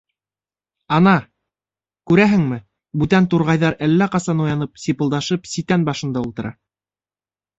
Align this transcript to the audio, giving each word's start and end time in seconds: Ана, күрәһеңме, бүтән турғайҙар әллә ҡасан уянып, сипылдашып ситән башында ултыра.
Ана, 0.95 1.11
күрәһеңме, 2.11 2.57
бүтән 3.03 3.29
турғайҙар 3.33 3.77
әллә 3.89 4.07
ҡасан 4.15 4.41
уянып, 4.47 4.81
сипылдашып 4.85 5.45
ситән 5.51 5.87
башында 5.91 6.25
ултыра. 6.29 6.55